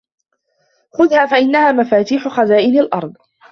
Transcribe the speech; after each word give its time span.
خُذْهَا 0.93 1.25
فَإِنَّهَا 1.25 1.71
مَفَاتِيحُ 1.71 2.27
خَزَائِنِ 2.27 2.79
الْأَرْضِ 2.79 3.17